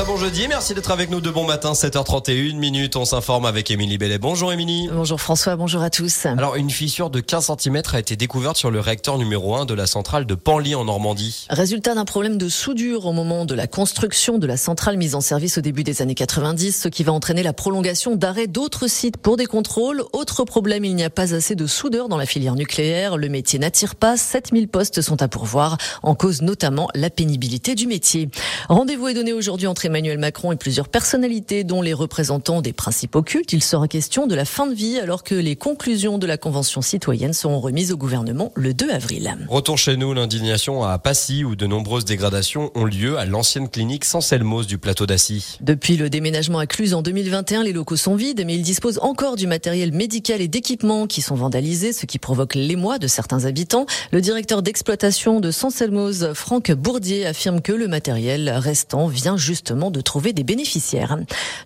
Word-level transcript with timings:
Très 0.00 0.08
bon 0.08 0.16
jeudi, 0.16 0.48
merci 0.48 0.72
d'être 0.72 0.92
avec 0.92 1.10
nous 1.10 1.20
de 1.20 1.28
bon 1.28 1.44
matin, 1.44 1.72
7h31 1.72 2.56
minutes. 2.56 2.96
On 2.96 3.04
s'informe 3.04 3.44
avec 3.44 3.70
Émilie 3.70 3.98
Bellet. 3.98 4.16
Bonjour 4.16 4.50
Émilie. 4.50 4.88
Bonjour 4.90 5.20
François, 5.20 5.56
bonjour 5.56 5.82
à 5.82 5.90
tous. 5.90 6.24
Alors, 6.24 6.56
une 6.56 6.70
fissure 6.70 7.10
de 7.10 7.20
15 7.20 7.52
cm 7.58 7.82
a 7.92 7.98
été 7.98 8.16
découverte 8.16 8.56
sur 8.56 8.70
le 8.70 8.80
réacteur 8.80 9.18
numéro 9.18 9.54
1 9.54 9.66
de 9.66 9.74
la 9.74 9.86
centrale 9.86 10.24
de 10.24 10.34
Panly 10.34 10.74
en 10.74 10.86
Normandie. 10.86 11.46
Résultat 11.50 11.94
d'un 11.94 12.06
problème 12.06 12.38
de 12.38 12.48
soudure 12.48 13.04
au 13.04 13.12
moment 13.12 13.44
de 13.44 13.54
la 13.54 13.66
construction 13.66 14.38
de 14.38 14.46
la 14.46 14.56
centrale 14.56 14.96
mise 14.96 15.14
en 15.14 15.20
service 15.20 15.58
au 15.58 15.60
début 15.60 15.84
des 15.84 16.00
années 16.00 16.14
90, 16.14 16.80
ce 16.80 16.88
qui 16.88 17.04
va 17.04 17.12
entraîner 17.12 17.42
la 17.42 17.52
prolongation 17.52 18.16
d'arrêt 18.16 18.46
d'autres 18.46 18.86
sites 18.86 19.18
pour 19.18 19.36
des 19.36 19.44
contrôles. 19.44 20.02
Autre 20.14 20.44
problème, 20.44 20.86
il 20.86 20.94
n'y 20.94 21.04
a 21.04 21.10
pas 21.10 21.34
assez 21.34 21.56
de 21.56 21.66
soudeurs 21.66 22.08
dans 22.08 22.16
la 22.16 22.24
filière 22.24 22.54
nucléaire. 22.54 23.18
Le 23.18 23.28
métier 23.28 23.58
n'attire 23.58 23.96
pas. 23.96 24.16
7000 24.16 24.68
postes 24.68 25.02
sont 25.02 25.20
à 25.20 25.28
pourvoir, 25.28 25.76
en 26.02 26.14
cause 26.14 26.40
notamment 26.40 26.88
la 26.94 27.10
pénibilité 27.10 27.74
du 27.74 27.86
métier. 27.86 28.30
Rendez-vous 28.70 29.08
est 29.08 29.14
donné 29.14 29.34
aujourd'hui 29.34 29.66
entre 29.66 29.89
Emmanuel 29.90 30.18
Macron 30.18 30.52
et 30.52 30.56
plusieurs 30.56 30.88
personnalités, 30.88 31.64
dont 31.64 31.82
les 31.82 31.92
représentants 31.92 32.62
des 32.62 32.72
principaux 32.72 33.22
cultes. 33.22 33.52
Il 33.52 33.60
sera 33.60 33.88
question 33.88 34.28
de 34.28 34.36
la 34.36 34.44
fin 34.44 34.68
de 34.68 34.74
vie, 34.74 35.00
alors 35.00 35.24
que 35.24 35.34
les 35.34 35.56
conclusions 35.56 36.16
de 36.16 36.28
la 36.28 36.36
Convention 36.36 36.80
citoyenne 36.80 37.32
seront 37.32 37.58
remises 37.58 37.90
au 37.90 37.96
gouvernement 37.96 38.52
le 38.54 38.72
2 38.72 38.88
avril. 38.90 39.36
Retour 39.48 39.78
chez 39.78 39.96
nous, 39.96 40.14
l'indignation 40.14 40.84
à 40.84 40.96
Passy, 40.98 41.42
où 41.42 41.56
de 41.56 41.66
nombreuses 41.66 42.04
dégradations 42.04 42.70
ont 42.76 42.84
lieu 42.84 43.18
à 43.18 43.24
l'ancienne 43.24 43.68
clinique 43.68 44.04
Sanselmos 44.04 44.68
du 44.68 44.78
plateau 44.78 45.06
d'Assy. 45.06 45.58
Depuis 45.60 45.96
le 45.96 46.08
déménagement 46.08 46.60
à 46.60 46.66
Cluse 46.66 46.94
en 46.94 47.02
2021, 47.02 47.64
les 47.64 47.72
locaux 47.72 47.96
sont 47.96 48.14
vides, 48.14 48.44
mais 48.46 48.54
ils 48.54 48.62
disposent 48.62 49.00
encore 49.02 49.34
du 49.34 49.48
matériel 49.48 49.92
médical 49.92 50.40
et 50.40 50.46
d'équipements 50.46 51.08
qui 51.08 51.20
sont 51.20 51.34
vandalisés, 51.34 51.92
ce 51.92 52.06
qui 52.06 52.20
provoque 52.20 52.54
l'émoi 52.54 53.00
de 53.00 53.08
certains 53.08 53.44
habitants. 53.44 53.86
Le 54.12 54.20
directeur 54.20 54.62
d'exploitation 54.62 55.40
de 55.40 55.50
Sanselmos, 55.50 56.32
Franck 56.34 56.70
Bourdier, 56.70 57.26
affirme 57.26 57.60
que 57.60 57.72
le 57.72 57.88
matériel 57.88 58.48
restant 58.50 59.08
vient 59.08 59.36
justement 59.70 59.92
de 59.92 60.00
trouver 60.00 60.32
des 60.32 60.42
bénéficiaires. 60.42 61.16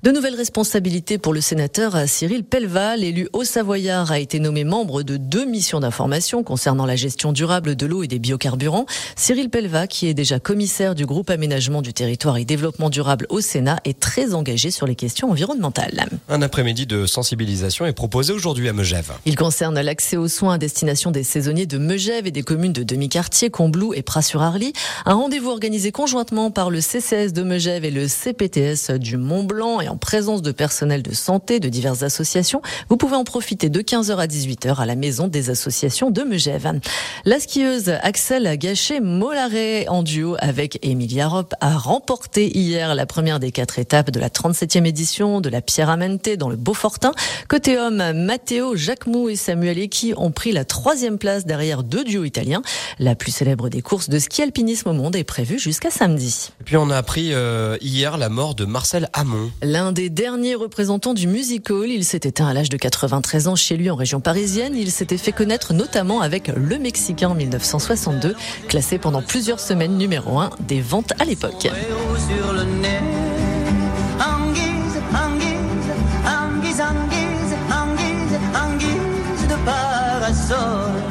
De 0.03 0.11
nouvelles 0.11 0.35
responsabilités 0.35 1.17
pour 1.17 1.33
le 1.33 1.41
sénateur 1.41 1.97
Cyril 2.07 2.45
Pellevat. 2.45 2.99
L'élu 2.99 3.29
haut-savoyard 3.33 4.13
a 4.13 4.19
été 4.19 4.41
nommé 4.41 4.63
membre 4.63 5.03
de 5.03 5.17
deux 5.17 5.47
missions 5.47 5.81
d'information 5.81 6.43
concernant 6.43 6.85
la 6.85 6.97
gestion 6.97 7.33
durable 7.33 7.77
de 7.77 7.87
l'eau 7.87 8.03
et 8.03 8.07
des 8.07 8.19
biocarburants. 8.19 8.85
Cyril 9.17 9.49
Pellevat, 9.49 9.87
qui 9.87 10.07
est 10.07 10.13
déjà 10.13 10.39
commissaire 10.39 10.95
du 10.95 11.07
groupe 11.07 11.31
aménagement 11.31 11.81
du 11.81 11.95
territoire 11.95 12.37
et 12.37 12.45
développement 12.45 12.91
durable 12.91 13.27
au 13.31 13.41
Sénat, 13.41 13.81
est 13.87 13.99
très 13.99 14.35
engagé 14.35 14.71
sur 14.71 14.87
les 14.87 14.97
questions 14.97 15.31
environnementales. 15.31 16.05
Un 16.29 16.43
après-midi 16.43 16.85
de 16.85 17.07
sensibilisation 17.07 17.87
est 17.87 17.95
proposé 17.95 18.35
aujourd'hui 18.35 18.69
à 18.69 18.75
Megève. 18.75 19.13
Il 19.25 19.37
concerne 19.37 19.81
l'accès 19.81 20.19
aux 20.19 20.29
soins 20.29 20.55
à 20.55 20.59
destination 20.59 21.11
des 21.11 21.23
saisonniers 21.23 21.65
de 21.65 21.79
Megève 21.79 22.27
et 22.27 22.33
des 22.33 22.43
communes 22.43 22.75
de 22.75 22.83
demi-quartier, 22.83 23.49
Combloux 23.49 23.95
et 23.95 24.03
Pras-sur-Arly. 24.03 24.75
Un 25.07 25.15
rendez-vous 25.15 25.49
organisé 25.49 25.91
conjointement 25.91 26.51
par 26.51 26.69
le 26.69 26.83
CCS 26.83 27.33
de 27.33 27.43
Megève 27.43 27.87
et 27.87 27.94
le 27.95 28.09
CPTS 28.09 28.91
du 28.99 29.17
Mont-Blanc 29.17 29.81
et 29.81 29.89
en 29.89 29.97
présence 29.97 30.43
de 30.43 30.51
personnel 30.51 31.03
de 31.03 31.15
santé 31.15 31.61
de 31.61 31.69
diverses 31.69 32.03
associations. 32.03 32.61
Vous 32.89 32.97
pouvez 32.97 33.15
en 33.15 33.23
profiter 33.23 33.69
de 33.69 33.81
15h 33.81 34.17
à 34.17 34.27
18h 34.27 34.77
à 34.81 34.85
la 34.85 34.97
maison 34.97 35.29
des 35.29 35.49
associations 35.49 36.11
de 36.11 36.23
Megève. 36.23 36.81
La 37.25 37.39
skieuse 37.39 37.91
Axel 38.03 38.59
Gachet-Mollaret 38.59 39.87
en 39.89 40.03
duo 40.03 40.37
avec 40.41 40.81
Emilia 40.83 41.29
Rop 41.29 41.55
a 41.61 41.79
remporté 41.79 42.57
hier 42.59 42.97
la 42.97 43.07
première 43.07 43.39
des 43.39 43.53
quatre 43.53 43.79
étapes 43.79 44.11
de 44.11 44.19
la 44.19 44.29
37e 44.29 44.85
édition 44.85 45.41
de 45.41 45.49
la 45.49 45.63
Pierre 45.63 45.91
Amente 45.91 46.31
dans 46.37 46.49
le 46.49 46.57
Beaufortin. 46.57 47.13
Côté 47.49 47.79
homme, 47.79 48.03
Matteo 48.13 48.75
Jacquemou 48.75 49.29
et 49.29 49.37
Samuel 49.37 49.79
Eki 49.79 50.15
ont 50.17 50.33
pris 50.33 50.51
la 50.51 50.65
troisième 50.65 51.19
place 51.19 51.47
derrière 51.47 51.85
deux 51.85 52.03
duos 52.03 52.25
italiens. 52.25 52.63
La 52.99 53.15
plus 53.15 53.31
célèbre 53.31 53.69
des 53.69 53.83
courses 53.83 54.09
de 54.09 54.19
ski 54.19 54.43
alpinisme 54.43 54.89
au 54.89 54.95
monde 54.95 55.15
est 55.15 55.23
prévue 55.23 55.61
jusqu'à 55.61 55.91
samedi. 55.91 56.51
Et 56.61 56.65
puis 56.65 56.77
on 56.77 56.91
a 56.91 56.97
appris 56.97 57.33
euh, 57.33 57.77
hier 57.85 58.17
la 58.17 58.29
mort 58.29 58.55
de 58.55 58.65
Marcel 58.65 59.09
Hamon. 59.13 59.51
L'un 59.63 59.93
des 59.93 60.09
derniers 60.09 60.55
représentants 60.55 61.15
du 61.15 61.27
music 61.27 61.71
hall, 61.71 61.89
il 61.89 62.05
s'est 62.05 62.21
éteint 62.25 62.47
à 62.47 62.55
l'âge 62.55 62.71
de 62.71 62.77
93 62.77 63.49
ans 63.49 63.57
chez 63.57 63.77
lui 63.77 63.91
en 63.91 63.95
région 63.95 64.21
parisienne. 64.21 64.75
Il 64.77 64.91
s'était 64.91 65.19
fait 65.19 65.33
connaître 65.33 65.75
notamment 65.75 66.21
avec 66.21 66.49
Le 66.49 66.79
Mexicain 66.79 67.29
en 67.29 67.35
1962, 67.35 68.35
classé 68.69 68.99
pendant 68.99 69.23
plusieurs 69.23 69.61
semaines 69.61 69.97
numéro 69.97 70.39
1 70.39 70.51
des 70.67 70.81
ventes 70.81 71.13
à 71.21 71.25
l'époque. 71.25 71.69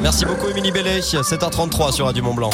Merci 0.02 0.24
beaucoup 0.26 0.48
Émilie 0.48 0.70
Bellet, 0.70 1.00
7h33 1.00 1.92
sur 1.92 2.06
Radio 2.06 2.22
Mont 2.22 2.34
Blanc. 2.34 2.50